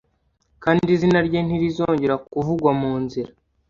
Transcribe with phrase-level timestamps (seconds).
[0.63, 3.31] kandi izina rye ntirizongera kuvugwa mu nzira